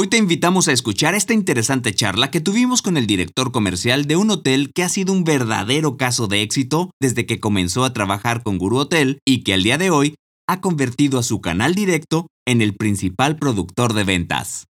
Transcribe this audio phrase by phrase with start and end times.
[0.00, 4.14] Hoy te invitamos a escuchar esta interesante charla que tuvimos con el director comercial de
[4.14, 8.44] un hotel que ha sido un verdadero caso de éxito desde que comenzó a trabajar
[8.44, 10.14] con Guru Hotel y que al día de hoy
[10.46, 14.67] ha convertido a su canal directo en el principal productor de ventas.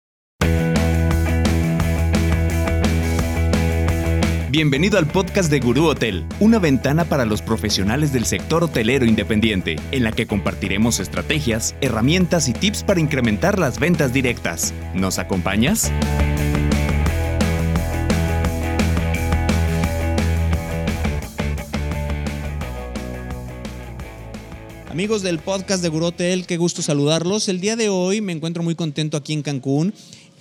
[4.56, 9.74] Bienvenido al podcast de Gurú Hotel, una ventana para los profesionales del sector hotelero independiente,
[9.90, 14.72] en la que compartiremos estrategias, herramientas y tips para incrementar las ventas directas.
[14.94, 15.90] ¿Nos acompañas?
[24.88, 27.48] Amigos del podcast de Gurú Hotel, qué gusto saludarlos.
[27.48, 29.92] El día de hoy me encuentro muy contento aquí en Cancún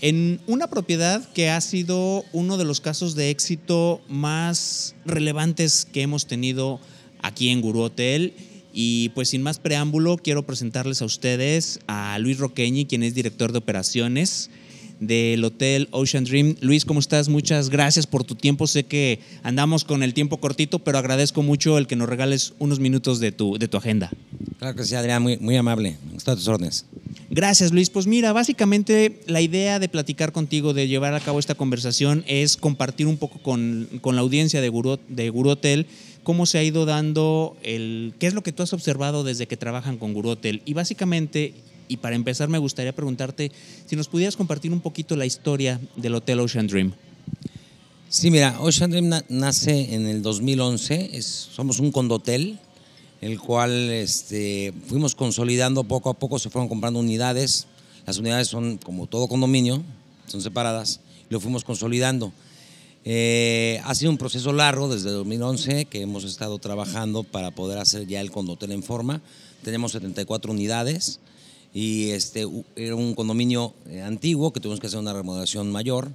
[0.02, 6.02] en una propiedad que ha sido uno de los casos de éxito más relevantes que
[6.02, 6.80] hemos tenido
[7.22, 8.34] aquí en Gurú Hotel.
[8.74, 13.52] Y pues sin más preámbulo, quiero presentarles a ustedes a Luis Roqueñi, quien es director
[13.52, 14.50] de operaciones
[15.00, 16.56] del Hotel Ocean Dream.
[16.62, 17.30] Luis, ¿cómo estás?
[17.30, 18.68] Muchas gracias por tu tiempo.
[18.68, 22.80] Sé que andamos con el tiempo cortito, pero agradezco mucho el que nos regales unos
[22.80, 24.12] minutos de tu, de tu agenda.
[24.60, 25.98] Claro que sí, Adrián, muy, muy amable.
[26.16, 26.86] Está a tus órdenes.
[27.30, 27.90] Gracias, Luis.
[27.90, 32.58] Pues mira, básicamente la idea de platicar contigo, de llevar a cabo esta conversación, es
[32.58, 35.88] compartir un poco con, la audiencia de Guru, de Guru Hotel
[36.24, 38.14] cómo se ha ido dando el.
[38.20, 40.62] qué es lo que tú has observado desde que trabajan con Guru Hotel.
[40.66, 41.54] Y básicamente,
[41.88, 43.52] y para empezar, me gustaría preguntarte
[43.86, 46.94] si nos pudieras compartir un poquito la historia del Hotel Ocean Dream.
[48.10, 52.60] Sí, mira, Ocean Dream nace en el 2011, somos un condotel
[53.24, 57.68] el cual este, fuimos consolidando poco a poco, se fueron comprando unidades.
[58.06, 59.82] Las unidades son como todo condominio,
[60.28, 62.34] son separadas, lo fuimos consolidando.
[63.06, 68.08] Eh, ha sido un proceso largo desde 2011 que hemos estado trabajando para poder hacer
[68.08, 69.22] ya el condotel en forma.
[69.64, 71.22] Tenemos 74 unidades
[71.74, 72.46] y este,
[72.76, 76.12] era un condominio eh, antiguo que tuvimos que hacer una remodelación mayor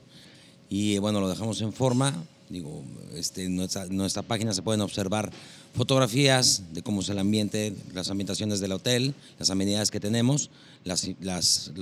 [0.69, 2.15] y bueno, lo dejamos en forma.
[2.51, 2.83] Digo,
[3.15, 3.57] este, en
[3.91, 5.31] nuestra página se pueden observar
[5.75, 10.51] fotografías de cómo es el ambiente, las ambientaciones del hotel, las amenidades que tenemos,
[10.85, 11.73] las, las,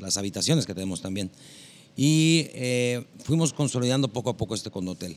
[0.00, 1.30] las habitaciones que tenemos también.
[1.96, 5.16] Y eh, fuimos consolidando poco a poco este condotel.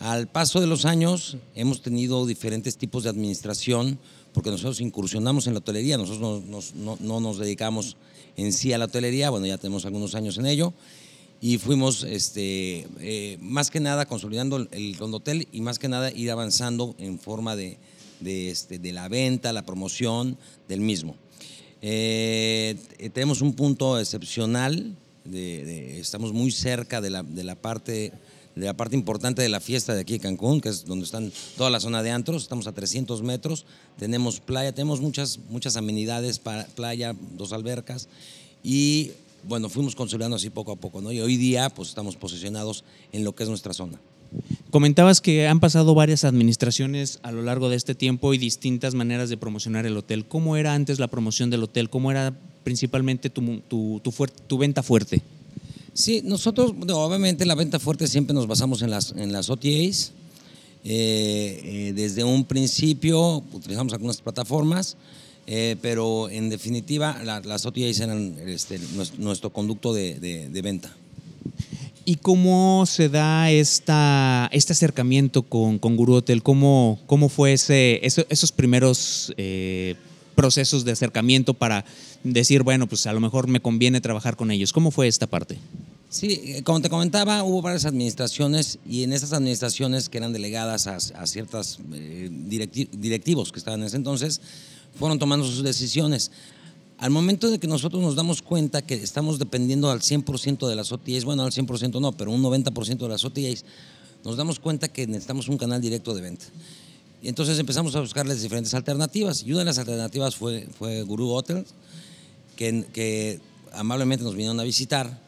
[0.00, 3.98] Al paso de los años hemos tenido diferentes tipos de administración,
[4.32, 6.42] porque nosotros incursionamos en la hotelería, nosotros
[6.74, 7.96] no, no nos dedicamos
[8.36, 10.72] en sí a la hotelería, bueno, ya tenemos algunos años en ello,
[11.42, 16.30] y fuimos este, eh, más que nada consolidando el condotel y más que nada ir
[16.30, 17.78] avanzando en forma de,
[18.20, 20.38] de, este, de la venta, la promoción
[20.68, 21.16] del mismo.
[21.82, 22.76] Eh,
[23.12, 24.94] tenemos un punto excepcional,
[25.24, 28.12] estamos muy cerca de la, de la, parte,
[28.54, 31.32] de la parte importante de la fiesta de aquí de Cancún, que es donde están
[31.56, 33.66] toda la zona de antros, estamos a 300 metros,
[33.98, 38.08] tenemos playa, tenemos muchas, muchas amenidades, para playa, dos albercas
[38.62, 39.10] y
[39.44, 41.12] bueno, fuimos consolidando así poco a poco, ¿no?
[41.12, 43.98] Y hoy día, pues estamos posicionados en lo que es nuestra zona.
[44.70, 49.28] Comentabas que han pasado varias administraciones a lo largo de este tiempo y distintas maneras
[49.28, 50.24] de promocionar el hotel.
[50.26, 51.90] ¿Cómo era antes la promoción del hotel?
[51.90, 54.00] ¿Cómo era principalmente tu, tu,
[54.46, 55.20] tu, venta fuerte?
[55.92, 60.12] Sí, nosotros, obviamente, la venta fuerte siempre nos basamos en las, en las OTAs.
[60.84, 64.96] Eh, eh, desde un principio utilizamos algunas plataformas
[65.46, 68.78] eh, pero en definitiva las OTAs eran este,
[69.18, 70.94] nuestro, conducto de, venta.
[72.04, 76.42] ¿Y cómo se da esta, este acercamiento con, con Guru Hotel?
[76.42, 79.94] ¿Cómo, cómo fue ese, esos primeros eh,
[80.34, 81.84] procesos de acercamiento para
[82.24, 84.72] decir, bueno, pues a lo mejor me conviene trabajar con ellos?
[84.72, 85.58] ¿Cómo fue esta parte?
[86.08, 90.86] Sí, eh, como te comentaba, hubo varias administraciones y en esas administraciones que eran delegadas
[90.86, 94.40] a, a ciertos directivos que estaban en ese entonces,
[94.98, 96.30] fueron tomando sus decisiones.
[96.98, 100.92] Al momento de que nosotros nos damos cuenta que estamos dependiendo al 100% de las
[100.92, 103.64] OTAs, bueno, al 100% no, pero un 90% de las OTAs,
[104.24, 106.44] nos damos cuenta que necesitamos un canal directo de venta.
[107.22, 109.42] Y entonces empezamos a buscarles diferentes alternativas.
[109.44, 111.70] Y una de las alternativas fue, fue Guru Hotels,
[112.56, 113.40] que, que
[113.72, 115.20] amablemente nos vinieron a visitar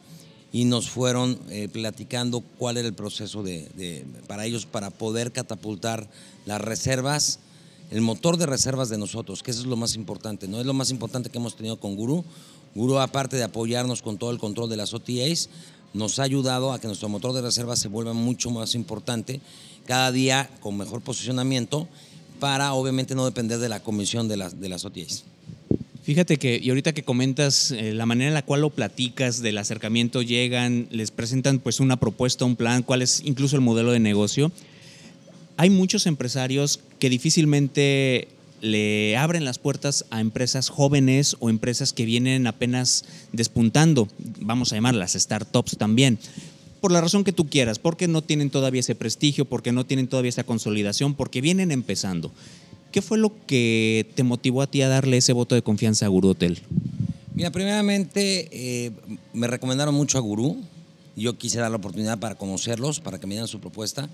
[0.55, 6.09] y nos fueron eh, platicando cuál era el proceso de, para ellos para poder catapultar
[6.45, 7.39] las reservas
[7.91, 10.59] el motor de reservas de nosotros, que eso es lo más importante, ¿no?
[10.59, 12.23] Es lo más importante que hemos tenido con Guru.
[12.73, 15.49] Guru, aparte de apoyarnos con todo el control de las OTAs,
[15.93, 19.39] nos ha ayudado a que nuestro motor de reservas se vuelva mucho más importante,
[19.85, 21.87] cada día con mejor posicionamiento,
[22.39, 25.23] para obviamente no depender de la comisión de las, de las OTAs.
[26.03, 29.57] Fíjate que, y ahorita que comentas eh, la manera en la cual lo platicas del
[29.57, 33.99] acercamiento, llegan, les presentan pues una propuesta, un plan, cuál es incluso el modelo de
[33.99, 34.51] negocio
[35.57, 38.27] hay muchos empresarios que difícilmente
[38.61, 44.07] le abren las puertas a empresas jóvenes o empresas que vienen apenas despuntando,
[44.39, 46.19] vamos a llamarlas startups también
[46.85, 50.07] por la razón que tú quieras, porque no tienen todavía ese prestigio, porque no tienen
[50.07, 52.31] todavía esa consolidación, porque vienen empezando.
[52.91, 56.09] ¿Qué fue lo que te motivó a ti a darle ese voto de confianza a
[56.09, 56.59] Gurú Hotel?
[57.33, 58.91] Mira, primeramente eh,
[59.33, 60.57] me recomendaron mucho a Gurú.
[61.15, 64.07] Yo quise dar la oportunidad para conocerlos, para que me dieran su propuesta.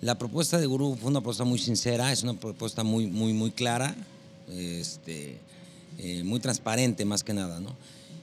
[0.00, 3.50] La propuesta de Gurú fue una propuesta muy sincera, es una propuesta muy, muy, muy
[3.50, 3.96] clara,
[4.48, 5.38] este,
[5.98, 7.74] eh, muy transparente más que nada, ¿no?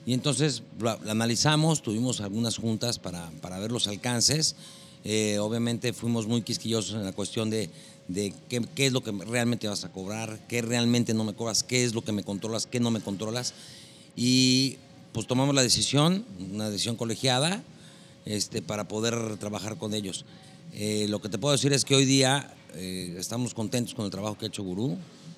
[0.06, 4.56] Y entonces la, analizamos, tuvimos algunas juntas para, para ver los alcances.
[5.04, 7.70] Eh, obviamente fuimos muy quisquillosos en la cuestión de,
[8.08, 11.64] de qué, qué, es lo que realmente vas a cobrar, qué realmente no me cobras,
[11.64, 13.54] qué es lo que me controlas, qué no me controlas.
[14.16, 14.78] Y
[15.12, 16.24] pues tomamos la decisión,
[16.54, 17.64] una decisión colegiada,
[18.26, 20.24] este, para poder trabajar con ellos.
[20.74, 24.12] Eh, lo que te puedo decir es que hoy día eh, estamos contentos con el
[24.12, 24.98] trabajo que ha hecho Gurú.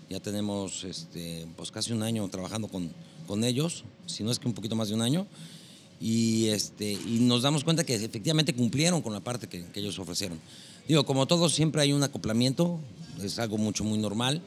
[0.09, 2.89] Ya tenemos este, pues casi un año trabajando con,
[3.27, 5.27] con ellos, si no es que un poquito más de un año,
[5.99, 10.39] y, este, y nos damos cuenta que efectivamente cumplieron con la parte que, ellos ofrecieron.
[10.87, 12.79] Digo, como todos, siempre hay un acoplamiento,
[13.21, 14.41] es algo mucho, muy normal,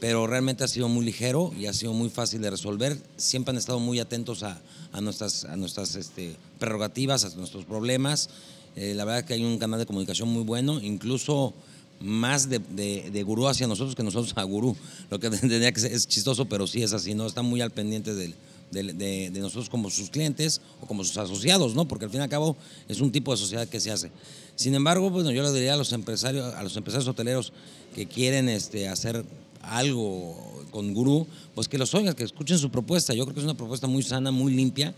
[0.00, 2.98] pero realmente ha sido muy ligero y ha sido muy fácil de resolver.
[3.16, 4.60] Siempre han estado muy atentos a,
[4.92, 8.30] a nuestras, a nuestras este, prerrogativas, a nuestros problemas.
[8.76, 11.52] Eh, la verdad que hay un canal de comunicación muy bueno, incluso
[12.00, 14.76] más de, de, gurú hacia nosotros que nosotros a gurú.
[15.10, 17.26] Lo que tendría que ser es chistoso, pero sí es así, ¿no?
[17.26, 18.34] Están muy al pendiente de,
[18.72, 21.86] de, nosotros como sus clientes o como sus asociados, ¿no?
[21.86, 22.56] Porque al fin y al cabo
[22.88, 24.10] es un tipo de sociedad que se hace.
[24.56, 27.52] Sin embargo, bueno, yo le diría a los empresarios, a los empresarios hoteleros
[27.94, 29.24] que quieren este, hacer
[29.62, 33.14] algo con gurú, pues que los oigan, que escuchen su propuesta.
[33.14, 34.94] Yo creo que es una propuesta muy sana, muy limpia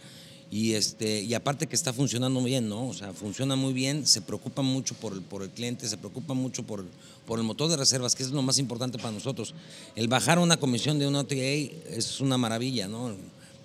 [0.55, 2.87] y, este, y aparte que está funcionando bien, ¿no?
[2.87, 6.33] O sea, funciona muy bien, se preocupa mucho por el, por el cliente, se preocupa
[6.33, 6.85] mucho por,
[7.27, 9.53] por el motor de reservas, que es lo más importante para nosotros.
[9.97, 13.17] El bajar una comisión de un OTA es una maravilla, ¿no?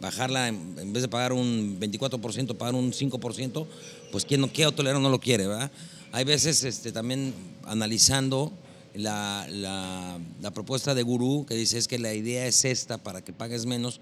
[0.02, 3.68] Bajarla, en, vez de pagar un 24%, pagar un 5%,
[4.12, 5.72] pues ¿quién no, qué hotelero no lo quiere, verdad?
[6.12, 8.52] Hay veces este, también analizando
[8.96, 13.24] la, la, la propuesta de Gurú, que dice es que la idea es esta para
[13.24, 14.00] que pagues menos,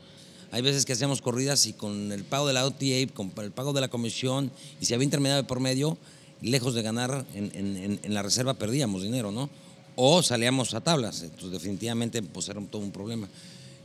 [0.51, 3.73] hay veces que hacíamos corridas y con el pago de la OTA, con el pago
[3.73, 5.97] de la comisión, y si había intermediario por medio,
[6.41, 9.49] lejos de ganar en, la reserva perdíamos dinero, ¿no?
[9.95, 13.27] O salíamos a tablas, entonces definitivamente pues era todo un problema.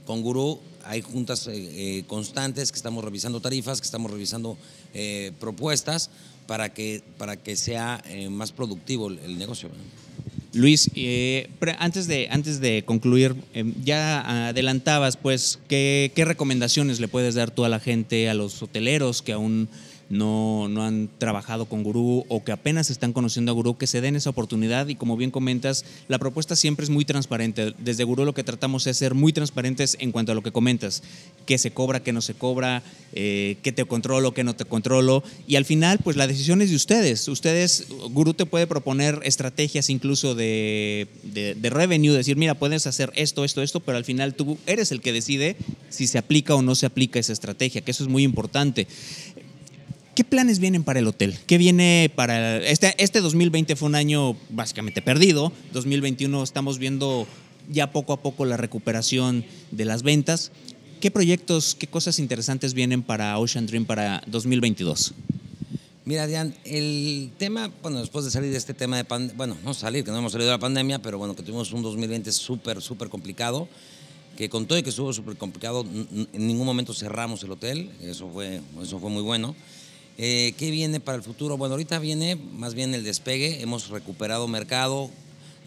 [0.06, 4.58] Con Gurú hay juntas eh, eh, constantes que estamos revisando tarifas, que estamos revisando
[4.94, 6.10] eh, propuestas
[6.46, 9.70] para que, para que sea más productivo el, negocio.
[10.54, 17.08] Luis, eh, antes, de, antes de concluir, em, ya adelantabas, pues, ¿qué, ¿qué recomendaciones le
[17.08, 19.68] puedes dar tú a la gente, a los hoteleros que aún
[20.12, 24.02] no, no han trabajado con Gurú o que apenas están conociendo a Gurú, que se
[24.02, 27.72] den esa oportunidad y como bien comentas, la propuesta siempre es muy transparente.
[27.78, 31.02] Desde Gurú lo que tratamos es ser muy transparentes en cuanto a lo que comentas,
[31.46, 32.82] qué se cobra, qué no se cobra,
[33.14, 36.68] eh, qué te controlo, qué no te controlo y al final pues la decisión es
[36.68, 37.26] de ustedes.
[37.28, 43.10] Ustedes, Gurú te puede proponer estrategias incluso de, de, de revenue, decir, mira, puedes hacer
[43.16, 45.56] esto, esto, esto, pero al final tú eres el que decide
[45.88, 48.86] si se aplica o no se aplica esa estrategia, que eso es muy importante.
[50.14, 51.38] ¿Qué planes vienen para el hotel?
[51.46, 55.54] ¿Qué viene para este este 2020 fue un año básicamente perdido.
[55.72, 57.26] 2021 estamos viendo
[57.70, 60.52] ya poco a poco la recuperación de las ventas.
[61.00, 65.14] ¿Qué proyectos, qué cosas interesantes vienen para Ocean Dream para 2022?
[66.04, 69.72] Mira, Diane, el tema, bueno, después de salir de este tema de pandemia, bueno, no
[69.72, 72.82] salir, que no hemos salido de la pandemia, pero bueno, que tuvimos un 2020 súper,
[72.82, 73.66] súper complicado,
[74.36, 78.28] que con todo y que estuvo súper complicado, en ningún momento cerramos el hotel, eso
[78.28, 79.56] fue, eso fue muy bueno.
[80.18, 81.56] Eh, ¿Qué viene para el futuro?
[81.56, 83.62] Bueno, ahorita viene más bien el despegue.
[83.62, 85.10] Hemos recuperado mercado.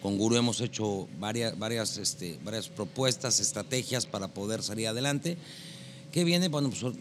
[0.01, 5.35] Con Guru hemos hecho varias, varias, este, varias propuestas, estrategias para poder salir adelante.
[6.11, 6.47] ¿Qué viene?
[6.47, 6.93] Bueno, pues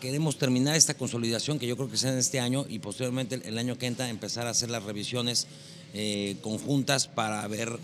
[0.00, 3.58] queremos terminar esta consolidación que yo creo que sea en este año y posteriormente el
[3.58, 5.48] año que entra empezar a hacer las revisiones
[5.94, 7.78] eh, conjuntas para ver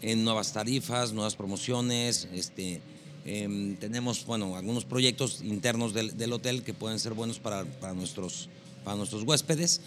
[0.00, 2.26] en nuevas tarifas, nuevas promociones.
[2.32, 2.80] Este,
[3.26, 7.92] em, tenemos bueno, algunos proyectos internos del, del, hotel que pueden ser buenos para, para
[7.92, 8.48] nuestros
[8.84, 9.80] para nuestros huéspedes.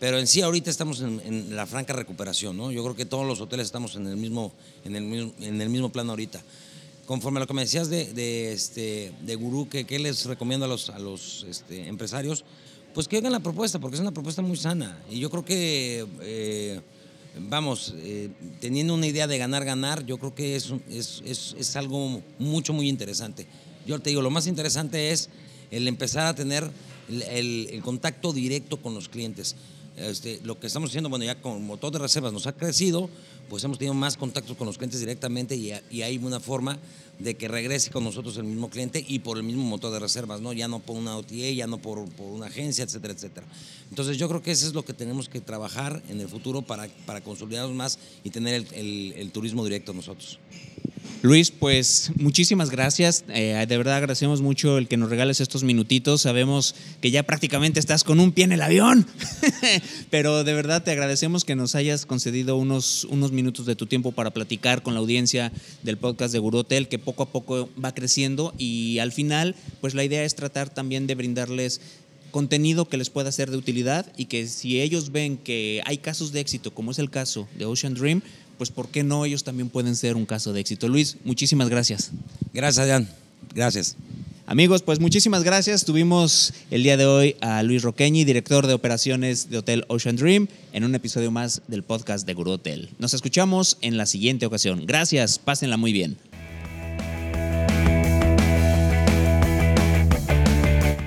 [0.00, 2.72] Pero en sí ahorita estamos en, la franca recuperación, ¿no?
[2.72, 4.50] Yo creo que todos los hoteles estamos en el mismo,
[4.84, 6.42] en el mismo, en el mismo plano ahorita.
[7.04, 10.64] Conforme a lo que me decías de, de, este, de Gurú, ¿qué, ¿qué, les recomiendo
[10.64, 12.44] a los, a los este, empresarios?
[12.94, 14.98] Pues que hagan la propuesta, porque es una propuesta muy sana.
[15.10, 16.80] Y yo creo que, eh,
[17.50, 21.76] vamos, eh, teniendo una idea de ganar, ganar, yo creo que es, es, es, es
[21.76, 23.46] algo mucho, muy interesante.
[23.86, 25.28] Yo te digo, lo más interesante es
[25.70, 26.70] el empezar a tener
[27.08, 29.56] el, contacto directo con los clientes.
[29.96, 33.10] este, lo que estamos haciendo, bueno, ya con motor de reservas nos ha crecido,
[33.48, 35.72] pues hemos tenido más contactos con los clientes directamente y,
[36.02, 36.78] hay una forma
[37.18, 40.40] de que regrese con nosotros el mismo cliente y por el mismo motor de reservas,
[40.40, 40.52] ¿no?
[40.52, 43.46] Ya no por una OTA, ya no por, por una agencia, etcétera, etcétera.
[43.90, 46.88] Entonces yo creo que eso es lo que tenemos que trabajar en el futuro para,
[47.04, 50.38] para consolidarnos más y tener el turismo directo nosotros.
[51.22, 53.24] Luis, pues muchísimas gracias.
[53.28, 56.22] Eh, de verdad agradecemos mucho el que nos regales estos minutitos.
[56.22, 59.06] Sabemos que ya prácticamente estás con un pie en el avión,
[60.10, 64.12] pero de verdad te agradecemos que nos hayas concedido unos, unos minutos de tu tiempo
[64.12, 68.54] para platicar con la audiencia del podcast de Guru que poco a poco va creciendo
[68.56, 71.82] y al final, pues la idea es tratar también de brindarles
[72.30, 76.32] contenido que les pueda ser de utilidad y que si ellos ven que hay casos
[76.32, 78.22] de éxito, como es el caso de Ocean Dream,
[78.60, 80.86] pues ¿por qué no ellos también pueden ser un caso de éxito?
[80.86, 82.10] Luis, muchísimas gracias.
[82.52, 83.08] Gracias, Adrián.
[83.54, 83.96] Gracias.
[84.44, 85.86] Amigos, pues muchísimas gracias.
[85.86, 90.46] Tuvimos el día de hoy a Luis Roqueñi, director de operaciones de Hotel Ocean Dream,
[90.74, 92.90] en un episodio más del podcast de Guru Hotel.
[92.98, 94.84] Nos escuchamos en la siguiente ocasión.
[94.84, 96.18] Gracias, pásenla muy bien.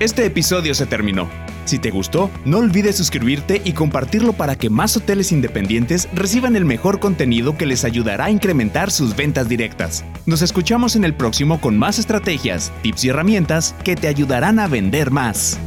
[0.00, 1.43] Este episodio se terminó.
[1.64, 6.64] Si te gustó, no olvides suscribirte y compartirlo para que más hoteles independientes reciban el
[6.64, 10.04] mejor contenido que les ayudará a incrementar sus ventas directas.
[10.26, 14.68] Nos escuchamos en el próximo con más estrategias, tips y herramientas que te ayudarán a
[14.68, 15.58] vender más.